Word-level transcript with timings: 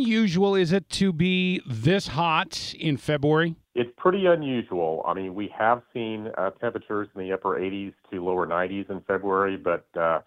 How 0.00 0.04
unusual 0.04 0.54
is 0.54 0.72
it 0.72 0.88
to 0.90 1.12
be 1.12 1.60
this 1.66 2.06
hot 2.06 2.72
in 2.78 2.96
February? 2.96 3.56
It's 3.74 3.90
pretty 3.98 4.24
unusual. 4.24 5.04
I 5.06 5.12
mean, 5.12 5.34
we 5.34 5.52
have 5.58 5.82
seen 5.92 6.30
uh, 6.38 6.52
temperatures 6.52 7.08
in 7.14 7.20
the 7.20 7.34
upper 7.34 7.60
80s 7.60 7.92
to 8.10 8.24
lower 8.24 8.46
90s 8.46 8.88
in 8.88 9.02
February, 9.02 9.58
but 9.58 9.84
uh, 10.00 10.20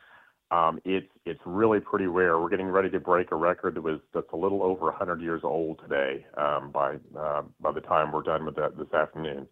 um, 0.51 0.79
it's 0.85 1.09
it's 1.25 1.39
really 1.43 1.79
pretty 1.79 2.05
rare. 2.05 2.39
We're 2.39 2.49
getting 2.49 2.67
ready 2.67 2.91
to 2.91 2.99
break 2.99 3.31
a 3.31 3.35
record 3.35 3.73
that 3.73 3.81
was 3.81 3.99
that's 4.13 4.31
a 4.31 4.35
little 4.35 4.61
over 4.61 4.85
100 4.85 5.21
years 5.21 5.41
old 5.43 5.79
today. 5.79 6.23
Um, 6.37 6.69
by 6.69 6.97
uh, 7.19 7.41
by 7.59 7.71
the 7.71 7.81
time 7.81 8.11
we're 8.11 8.21
done 8.21 8.45
with 8.45 8.55
that 8.57 8.77
this 8.77 8.93
afternoon. 8.93 9.47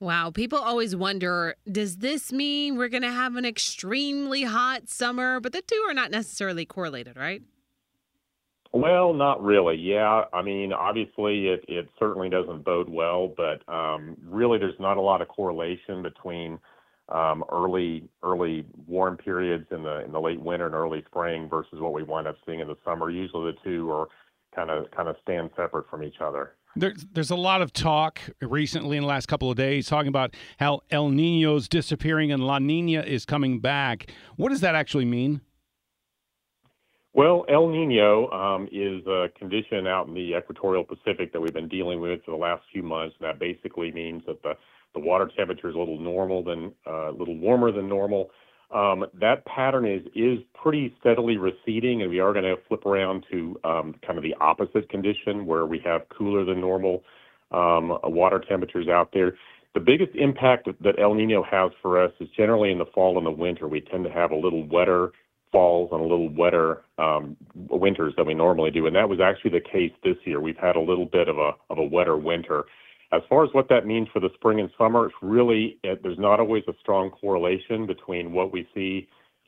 Wow. 0.00 0.30
People 0.30 0.58
always 0.58 0.96
wonder 0.96 1.56
does 1.70 1.98
this 1.98 2.32
mean 2.32 2.78
we're 2.78 2.88
going 2.88 3.02
to 3.02 3.12
have 3.12 3.36
an 3.36 3.44
extremely 3.44 4.44
hot 4.44 4.88
summer? 4.88 5.38
But 5.38 5.52
the 5.52 5.60
two 5.60 5.84
are 5.86 5.94
not 5.94 6.10
necessarily 6.10 6.64
correlated, 6.64 7.18
right? 7.18 7.42
Well, 8.74 9.14
not 9.14 9.40
really. 9.40 9.76
Yeah. 9.76 10.24
I 10.32 10.42
mean, 10.42 10.72
obviously, 10.72 11.46
it, 11.46 11.64
it 11.68 11.88
certainly 11.96 12.28
doesn't 12.28 12.64
bode 12.64 12.88
well, 12.88 13.32
but 13.36 13.62
um, 13.72 14.16
really, 14.26 14.58
there's 14.58 14.78
not 14.80 14.96
a 14.96 15.00
lot 15.00 15.22
of 15.22 15.28
correlation 15.28 16.02
between 16.02 16.58
um, 17.08 17.44
early 17.52 18.08
early 18.24 18.66
warm 18.88 19.16
periods 19.16 19.66
in 19.70 19.84
the 19.84 20.04
in 20.04 20.10
the 20.10 20.20
late 20.20 20.40
winter 20.40 20.66
and 20.66 20.74
early 20.74 21.04
spring 21.06 21.48
versus 21.48 21.78
what 21.78 21.92
we 21.92 22.02
wind 22.02 22.26
up 22.26 22.34
seeing 22.44 22.58
in 22.58 22.66
the 22.66 22.76
summer. 22.84 23.10
Usually, 23.10 23.52
the 23.52 23.58
two 23.62 23.92
are 23.92 24.08
kind 24.56 24.70
of 24.70 24.90
kind 24.90 25.08
of 25.08 25.14
stand 25.22 25.50
separate 25.54 25.88
from 25.88 26.02
each 26.02 26.20
other. 26.20 26.54
There's, 26.74 27.06
there's 27.12 27.30
a 27.30 27.36
lot 27.36 27.62
of 27.62 27.72
talk 27.72 28.18
recently 28.42 28.96
in 28.96 29.04
the 29.04 29.08
last 29.08 29.26
couple 29.26 29.48
of 29.48 29.56
days 29.56 29.86
talking 29.86 30.08
about 30.08 30.34
how 30.58 30.80
El 30.90 31.10
Nino's 31.10 31.68
disappearing 31.68 32.32
and 32.32 32.44
La 32.44 32.58
Nina 32.58 33.02
is 33.02 33.24
coming 33.24 33.60
back. 33.60 34.10
What 34.34 34.48
does 34.48 34.62
that 34.62 34.74
actually 34.74 35.04
mean? 35.04 35.42
Well, 37.14 37.44
El 37.48 37.68
Nino 37.68 38.28
um, 38.30 38.68
is 38.72 39.06
a 39.06 39.28
condition 39.38 39.86
out 39.86 40.08
in 40.08 40.14
the 40.14 40.36
equatorial 40.36 40.82
Pacific 40.82 41.32
that 41.32 41.40
we've 41.40 41.54
been 41.54 41.68
dealing 41.68 42.00
with 42.00 42.24
for 42.24 42.32
the 42.32 42.36
last 42.36 42.64
few 42.72 42.82
months. 42.82 43.14
That 43.20 43.38
basically 43.38 43.92
means 43.92 44.24
that 44.26 44.42
the, 44.42 44.54
water 44.96 45.30
temperature 45.36 45.68
is 45.68 45.76
a 45.76 45.78
little 45.78 45.98
normal 45.98 46.42
than 46.42 46.72
uh, 46.86 47.10
a 47.10 47.14
little 47.16 47.36
warmer 47.36 47.70
than 47.70 47.88
normal. 47.88 48.30
Um, 48.72 49.04
that 49.20 49.44
pattern 49.44 49.86
is 49.86 50.02
is 50.14 50.38
pretty 50.60 50.94
steadily 51.00 51.36
receding, 51.36 52.02
and 52.02 52.10
we 52.10 52.18
are 52.18 52.32
going 52.32 52.44
to 52.44 52.56
flip 52.66 52.86
around 52.86 53.24
to 53.30 53.60
um, 53.62 53.94
kind 54.04 54.18
of 54.18 54.24
the 54.24 54.34
opposite 54.40 54.88
condition 54.88 55.46
where 55.46 55.66
we 55.66 55.80
have 55.84 56.02
cooler 56.16 56.44
than 56.44 56.60
normal 56.60 57.02
um, 57.52 57.96
water 58.04 58.42
temperatures 58.48 58.88
out 58.88 59.10
there. 59.12 59.36
The 59.74 59.80
biggest 59.80 60.14
impact 60.14 60.68
that 60.80 60.98
El 61.00 61.14
Nino 61.14 61.42
has 61.42 61.72
for 61.82 62.02
us 62.02 62.12
is 62.20 62.28
generally 62.36 62.72
in 62.72 62.78
the 62.78 62.86
fall 62.86 63.18
and 63.18 63.26
the 63.26 63.30
winter. 63.30 63.68
We 63.68 63.80
tend 63.80 64.04
to 64.04 64.10
have 64.10 64.30
a 64.30 64.36
little 64.36 64.66
wetter 64.66 65.12
falls 65.54 65.90
and 65.92 66.00
a 66.00 66.04
little 66.04 66.28
wetter 66.28 66.82
um, 66.98 67.36
winters 67.54 68.12
than 68.16 68.26
we 68.26 68.34
normally 68.34 68.72
do, 68.72 68.86
and 68.88 68.96
that 68.96 69.08
was 69.08 69.20
actually 69.20 69.52
the 69.52 69.60
case 69.60 69.92
this 70.02 70.16
year. 70.24 70.40
We've 70.40 70.56
had 70.56 70.74
a 70.74 70.80
little 70.80 71.06
bit 71.06 71.28
of 71.28 71.38
a 71.38 71.52
of 71.70 71.78
a 71.78 71.84
wetter 71.84 72.16
winter. 72.16 72.64
As 73.12 73.22
far 73.28 73.44
as 73.44 73.50
what 73.52 73.68
that 73.68 73.86
means 73.86 74.08
for 74.12 74.18
the 74.18 74.30
spring 74.34 74.58
and 74.58 74.68
summer, 74.76 75.06
it's 75.06 75.14
really 75.22 75.78
it, 75.84 76.02
there's 76.02 76.18
not 76.18 76.40
always 76.40 76.64
a 76.66 76.72
strong 76.80 77.10
correlation 77.10 77.86
between 77.86 78.32
what 78.32 78.52
we 78.52 78.66
see 78.74 79.06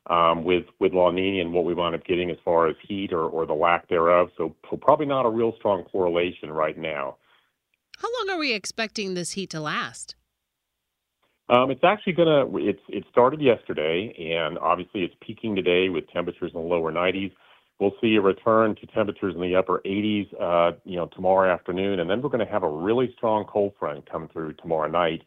um, 0.08 0.44
with 0.44 0.66
with 0.78 0.92
La 0.92 1.10
Nina 1.10 1.42
and 1.42 1.52
what 1.52 1.64
we 1.64 1.74
wind 1.74 1.96
up 1.96 2.04
getting 2.04 2.30
as 2.30 2.38
far 2.44 2.68
as 2.68 2.76
heat 2.86 3.12
or, 3.12 3.24
or 3.24 3.44
the 3.44 3.54
lack 3.54 3.88
thereof. 3.88 4.28
So 4.36 4.54
probably 4.80 5.06
not 5.06 5.26
a 5.26 5.30
real 5.30 5.54
strong 5.58 5.82
correlation 5.82 6.52
right 6.52 6.78
now. 6.78 7.16
How 7.98 8.08
long 8.20 8.36
are 8.36 8.38
we 8.38 8.52
expecting 8.52 9.14
this 9.14 9.32
heat 9.32 9.50
to 9.50 9.60
last? 9.60 10.14
Um, 11.48 11.70
it's 11.70 11.84
actually 11.84 12.14
gonna 12.14 12.46
it's 12.56 12.80
it 12.88 13.04
started 13.10 13.40
yesterday, 13.40 14.14
and 14.36 14.58
obviously 14.58 15.02
it's 15.02 15.14
peaking 15.20 15.54
today 15.56 15.88
with 15.88 16.08
temperatures 16.10 16.52
in 16.54 16.60
the 16.60 16.66
lower 16.66 16.92
90s. 16.92 17.32
We'll 17.78 17.94
see 18.00 18.16
a 18.16 18.20
return 18.20 18.74
to 18.76 18.86
temperatures 18.86 19.34
in 19.34 19.40
the 19.42 19.54
upper 19.54 19.82
80s, 19.84 20.28
uh, 20.40 20.76
you 20.84 20.96
know, 20.96 21.06
tomorrow 21.14 21.52
afternoon, 21.52 22.00
and 22.00 22.08
then 22.08 22.22
we're 22.22 22.30
going 22.30 22.44
to 22.44 22.50
have 22.50 22.62
a 22.62 22.70
really 22.70 23.12
strong 23.18 23.44
cold 23.44 23.74
front 23.78 24.10
come 24.10 24.28
through 24.32 24.54
tomorrow 24.54 24.88
night. 24.90 25.22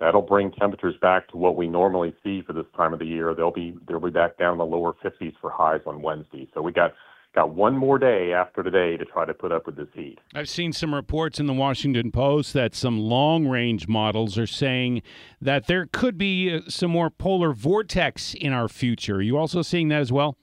That'll 0.00 0.22
bring 0.22 0.50
temperatures 0.52 0.96
back 1.00 1.28
to 1.28 1.36
what 1.36 1.56
we 1.56 1.68
normally 1.68 2.12
see 2.24 2.42
for 2.42 2.54
this 2.54 2.66
time 2.76 2.92
of 2.92 2.98
the 2.98 3.06
year. 3.06 3.34
They'll 3.34 3.52
be 3.52 3.76
they'll 3.88 4.00
be 4.00 4.10
back 4.10 4.36
down 4.36 4.52
in 4.52 4.58
the 4.58 4.66
lower 4.66 4.94
50s 5.04 5.34
for 5.40 5.50
highs 5.50 5.82
on 5.86 6.02
Wednesday. 6.02 6.48
So 6.54 6.60
we 6.60 6.72
got 6.72 6.92
got 7.34 7.54
one 7.54 7.76
more 7.76 7.98
day 7.98 8.32
after 8.32 8.62
today 8.62 8.96
to 8.96 9.04
try 9.04 9.24
to 9.24 9.32
put 9.32 9.52
up 9.52 9.66
with 9.66 9.76
this 9.76 9.88
heat. 9.94 10.18
I've 10.34 10.48
seen 10.48 10.72
some 10.72 10.94
reports 10.94 11.40
in 11.40 11.46
the 11.46 11.52
Washington 11.52 12.10
Post 12.10 12.52
that 12.52 12.74
some 12.74 12.98
long 12.98 13.46
range 13.46 13.88
models 13.88 14.38
are 14.38 14.46
saying 14.46 15.02
that 15.40 15.66
there 15.66 15.86
could 15.86 16.18
be 16.18 16.54
uh, 16.54 16.60
some 16.68 16.90
more 16.90 17.10
polar 17.10 17.52
vortex 17.52 18.34
in 18.34 18.52
our 18.52 18.68
future. 18.68 19.16
Are 19.16 19.22
you 19.22 19.38
also 19.38 19.62
seeing 19.62 19.88
that 19.88 20.00
as 20.00 20.12
well? 20.12 20.36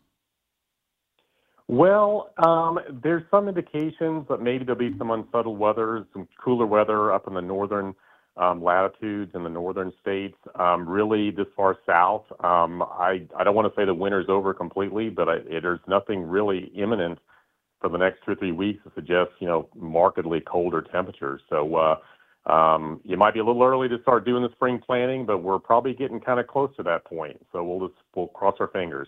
Well, 1.68 2.32
um, 2.38 2.80
there's 3.04 3.24
some 3.30 3.48
indications 3.48 4.26
that 4.28 4.42
maybe 4.42 4.66
there'll 4.66 4.80
be 4.80 4.98
some 4.98 5.12
unsettled 5.12 5.60
weather, 5.60 6.08
some 6.14 6.28
cooler 6.44 6.66
weather 6.66 7.14
up 7.14 7.28
in 7.28 7.36
the 7.36 7.42
northern 7.42 7.94
um, 8.40 8.64
latitudes 8.64 9.32
in 9.36 9.44
the 9.44 9.50
northern 9.50 9.92
states. 10.02 10.38
Um, 10.56 10.88
really, 10.88 11.30
this 11.30 11.48
far 11.56 11.78
south, 11.86 12.26
um, 12.44 12.82
I 12.82 13.28
I 13.38 13.44
don't 13.44 13.56
want 13.56 13.72
to 13.74 13.80
say 13.80 13.86
the 13.86 13.94
winter's 13.94 14.28
over 14.30 14.54
completely, 14.54 15.10
but 15.10 15.28
there's 15.50 15.82
nothing 15.88 16.24
really 16.24 16.72
imminent 16.76 17.20
for 17.82 17.90
the 17.90 17.98
next 17.98 18.20
two 18.26 18.32
or 18.32 18.36
three 18.36 18.52
weeks 18.52 18.84
to 18.84 18.92
suggest 18.96 19.32
you 19.40 19.48
know 19.48 19.70
markedly 19.76 20.42
colder 20.42 20.82
temperatures. 20.82 21.42
So. 21.50 21.76
Uh, 21.76 21.96
um, 22.46 23.02
it 23.08 23.18
might 23.18 23.34
be 23.34 23.42
a 23.42 23.46
little 23.46 23.62
early 23.62 23.90
to 23.90 24.02
start 24.02 24.26
doing 24.26 24.42
the 24.42 24.50
spring 24.54 24.80
planning, 24.84 25.26
but 25.26 25.40
we're 25.40 25.60
probably 25.60 25.94
getting 25.94 26.20
kind 26.20 26.40
of 26.40 26.48
close 26.48 26.74
to 26.78 26.84
that 26.84 27.06
point. 27.06 27.38
So 27.52 27.64
we'll 27.64 27.90
just 27.90 28.00
we'll 28.16 28.28
cross 28.28 28.56
our 28.60 28.70
fingers. 28.70 29.08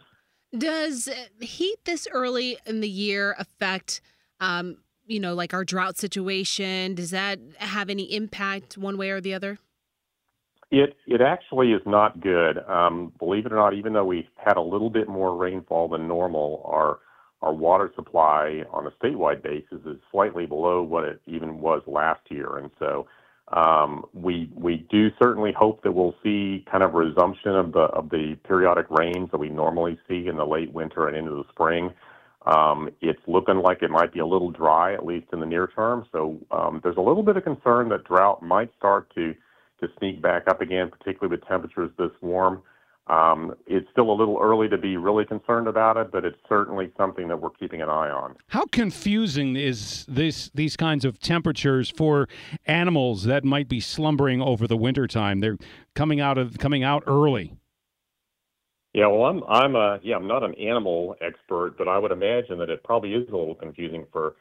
Does 0.55 1.07
heat 1.39 1.77
this 1.85 2.07
early 2.11 2.57
in 2.65 2.81
the 2.81 2.89
year 2.89 3.35
affect, 3.39 4.01
you 5.11 5.19
know, 5.19 5.33
like 5.33 5.53
our 5.53 5.63
drought 5.63 5.97
situation? 5.97 6.95
Does 6.95 7.11
that 7.11 7.39
have 7.57 7.89
any 7.89 8.03
impact 8.15 8.77
one 8.77 8.97
way 8.97 9.09
or 9.09 9.21
the 9.21 9.33
other? 9.33 9.59
It 10.71 10.95
it 11.05 11.19
actually 11.19 11.73
is 11.73 11.81
not 11.85 12.21
good. 12.21 12.59
Um, 12.67 13.11
believe 13.19 13.45
it 13.45 13.51
or 13.51 13.57
not, 13.57 13.73
even 13.73 13.91
though 13.91 14.05
we 14.05 14.29
had 14.37 14.55
a 14.55 14.61
little 14.61 14.89
bit 14.89 15.09
more 15.09 15.35
rainfall 15.35 15.89
than 15.89 16.07
normal, 16.07 16.63
our 16.65 16.99
our 17.41 17.53
water 17.53 17.91
supply 17.95 18.63
on 18.71 18.87
a 18.87 18.91
statewide 18.91 19.43
basis 19.43 19.79
is 19.85 19.97
slightly 20.11 20.45
below 20.45 20.81
what 20.81 21.03
it 21.03 21.21
even 21.25 21.59
was 21.59 21.81
last 21.87 22.21
year, 22.29 22.57
and 22.57 22.71
so 22.79 23.05
um, 23.51 24.05
we 24.13 24.49
we 24.55 24.87
do 24.89 25.09
certainly 25.21 25.51
hope 25.51 25.83
that 25.83 25.91
we'll 25.91 26.15
see 26.23 26.63
kind 26.71 26.83
of 26.83 26.93
resumption 26.93 27.53
of 27.53 27.73
the 27.73 27.87
of 27.91 28.09
the 28.09 28.37
periodic 28.47 28.89
rains 28.89 29.29
that 29.31 29.39
we 29.39 29.49
normally 29.49 29.99
see 30.07 30.27
in 30.27 30.37
the 30.37 30.45
late 30.45 30.71
winter 30.71 31.05
and 31.09 31.17
into 31.17 31.31
the 31.31 31.43
spring. 31.51 31.91
Um, 32.45 32.89
it's 33.01 33.21
looking 33.27 33.57
like 33.57 33.83
it 33.83 33.91
might 33.91 34.13
be 34.13 34.19
a 34.19 34.25
little 34.25 34.51
dry, 34.51 34.93
at 34.93 35.05
least 35.05 35.27
in 35.31 35.39
the 35.39 35.45
near 35.45 35.67
term. 35.67 36.05
So 36.11 36.39
um, 36.49 36.81
there's 36.83 36.97
a 36.97 37.01
little 37.01 37.23
bit 37.23 37.37
of 37.37 37.43
concern 37.43 37.89
that 37.89 38.03
drought 38.03 38.41
might 38.41 38.71
start 38.77 39.13
to 39.15 39.35
sneak 39.97 40.21
back 40.21 40.47
up 40.47 40.61
again, 40.61 40.89
particularly 40.89 41.35
with 41.35 41.47
temperatures 41.47 41.91
this 41.97 42.11
warm. 42.21 42.61
Um, 43.07 43.55
it's 43.65 43.87
still 43.91 44.11
a 44.11 44.13
little 44.13 44.37
early 44.39 44.69
to 44.69 44.77
be 44.77 44.95
really 44.95 45.25
concerned 45.25 45.67
about 45.67 45.97
it, 45.97 46.11
but 46.11 46.23
it's 46.23 46.37
certainly 46.47 46.91
something 46.95 47.27
that 47.27 47.41
we're 47.41 47.49
keeping 47.49 47.81
an 47.81 47.89
eye 47.89 48.09
on. 48.09 48.35
How 48.47 48.65
confusing 48.71 49.55
is 49.55 50.05
this 50.07 50.49
these 50.53 50.77
kinds 50.77 51.03
of 51.03 51.19
temperatures 51.19 51.89
for 51.89 52.29
animals 52.67 53.23
that 53.23 53.43
might 53.43 53.67
be 53.67 53.79
slumbering 53.79 54.41
over 54.41 54.67
the 54.67 54.77
wintertime? 54.77 55.39
They're 55.39 55.57
coming 55.95 56.21
out 56.21 56.37
of 56.37 56.59
coming 56.59 56.83
out 56.83 57.03
early. 57.07 57.53
Yeah, 58.93 59.07
well, 59.07 59.23
I'm 59.25 59.43
I'm 59.47 59.75
a 59.75 59.99
yeah 60.03 60.15
I'm 60.17 60.27
not 60.27 60.43
an 60.43 60.55
animal 60.55 61.15
expert, 61.21 61.75
but 61.77 61.87
I 61.87 61.97
would 61.97 62.11
imagine 62.11 62.57
that 62.59 62.69
it 62.69 62.83
probably 62.83 63.13
is 63.13 63.27
a 63.29 63.35
little 63.37 63.55
confusing 63.55 64.05
for 64.11 64.35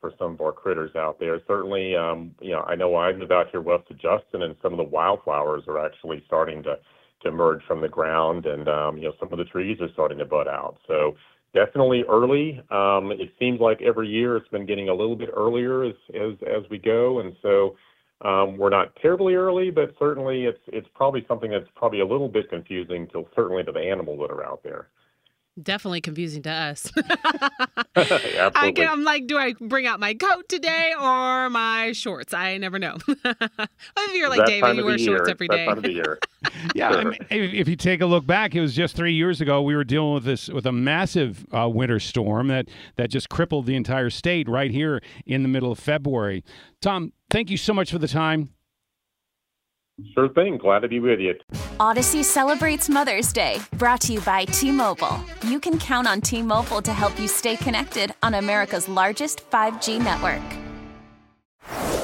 for 0.00 0.12
some 0.18 0.32
of 0.34 0.40
our 0.42 0.52
critters 0.52 0.94
out 0.96 1.18
there. 1.18 1.40
Certainly, 1.46 1.96
um, 1.96 2.34
you 2.40 2.52
know, 2.52 2.60
I 2.62 2.74
know 2.74 2.94
I 2.96 3.12
live 3.12 3.30
out 3.30 3.46
here 3.50 3.62
west 3.62 3.90
of 3.90 3.96
Justin, 3.98 4.42
and 4.42 4.56
some 4.62 4.72
of 4.72 4.78
the 4.78 4.84
wildflowers 4.84 5.62
are 5.68 5.84
actually 5.84 6.22
starting 6.26 6.62
to 6.64 6.78
to 7.22 7.28
emerge 7.28 7.62
from 7.66 7.80
the 7.80 7.88
ground, 7.88 8.44
and 8.46 8.68
um, 8.68 8.98
you 8.98 9.04
know, 9.04 9.14
some 9.18 9.32
of 9.32 9.38
the 9.38 9.44
trees 9.46 9.78
are 9.80 9.92
starting 9.94 10.18
to 10.18 10.26
bud 10.26 10.48
out. 10.48 10.76
So 10.86 11.16
definitely 11.54 12.04
early. 12.06 12.60
Um, 12.70 13.10
it 13.12 13.30
seems 13.38 13.60
like 13.60 13.80
every 13.80 14.08
year 14.08 14.36
it's 14.36 14.48
been 14.48 14.66
getting 14.66 14.90
a 14.90 14.94
little 14.94 15.16
bit 15.16 15.30
earlier 15.34 15.84
as 15.84 15.94
as 16.14 16.34
as 16.46 16.68
we 16.70 16.78
go, 16.78 17.20
and 17.20 17.34
so. 17.42 17.76
Um, 18.20 18.56
we're 18.56 18.70
not 18.70 18.94
terribly 18.96 19.34
early, 19.34 19.70
but 19.70 19.94
certainly 19.98 20.44
it's 20.44 20.60
it's 20.68 20.88
probably 20.94 21.24
something 21.28 21.50
that's 21.50 21.68
probably 21.74 22.00
a 22.00 22.06
little 22.06 22.28
bit 22.28 22.48
confusing 22.48 23.08
to 23.08 23.26
certainly 23.34 23.64
to 23.64 23.72
the 23.72 23.80
animals 23.80 24.20
that 24.20 24.32
are 24.32 24.44
out 24.44 24.62
there. 24.62 24.88
Definitely 25.62 26.00
confusing 26.00 26.42
to 26.42 26.50
us. 26.50 26.90
I 27.96 28.72
get, 28.74 28.90
I'm 28.90 29.04
like, 29.04 29.28
do 29.28 29.38
I 29.38 29.54
bring 29.60 29.86
out 29.86 30.00
my 30.00 30.14
coat 30.14 30.48
today 30.48 30.92
or 31.00 31.48
my 31.48 31.92
shorts? 31.92 32.34
I 32.34 32.56
never 32.58 32.78
know. 32.80 32.96
if 33.08 34.14
you're 34.14 34.28
like 34.28 34.38
That 34.38 34.46
David, 34.46 34.76
you 34.76 34.84
wear 34.84 34.98
shorts 34.98 35.28
year. 35.28 35.28
every 35.28 35.46
That 35.46 35.56
day. 35.56 35.66
time 35.66 35.76
of 35.76 35.84
the 35.84 35.92
year. 35.92 36.18
Yeah, 36.74 36.88
I 36.90 37.04
mean, 37.04 37.14
if, 37.30 37.54
if 37.54 37.68
you 37.68 37.76
take 37.76 38.00
a 38.00 38.06
look 38.06 38.26
back, 38.26 38.54
it 38.56 38.60
was 38.60 38.74
just 38.74 38.96
three 38.96 39.14
years 39.14 39.40
ago 39.40 39.62
we 39.62 39.76
were 39.76 39.84
dealing 39.84 40.14
with 40.14 40.24
this 40.24 40.48
with 40.48 40.66
a 40.66 40.72
massive 40.72 41.46
uh, 41.52 41.68
winter 41.68 42.00
storm 42.00 42.48
that 42.48 42.66
that 42.96 43.10
just 43.10 43.28
crippled 43.28 43.66
the 43.66 43.76
entire 43.76 44.10
state 44.10 44.48
right 44.48 44.72
here 44.72 45.00
in 45.24 45.42
the 45.42 45.48
middle 45.48 45.70
of 45.70 45.78
February. 45.78 46.42
Tom, 46.80 47.12
thank 47.30 47.48
you 47.48 47.56
so 47.56 47.72
much 47.72 47.92
for 47.92 47.98
the 47.98 48.08
time. 48.08 48.50
Sure 50.12 50.28
thing. 50.28 50.58
Glad 50.58 50.80
to 50.80 50.88
be 50.88 50.98
with 50.98 51.20
you. 51.20 51.34
Odyssey 51.78 52.22
celebrates 52.22 52.88
Mother's 52.88 53.32
Day, 53.32 53.60
brought 53.78 54.00
to 54.02 54.12
you 54.14 54.20
by 54.22 54.44
T 54.44 54.72
Mobile. 54.72 55.18
You 55.46 55.60
can 55.60 55.78
count 55.78 56.08
on 56.08 56.20
T 56.20 56.42
Mobile 56.42 56.82
to 56.82 56.92
help 56.92 57.18
you 57.18 57.28
stay 57.28 57.56
connected 57.56 58.12
on 58.22 58.34
America's 58.34 58.88
largest 58.88 59.48
5G 59.50 60.02
network. 60.02 60.63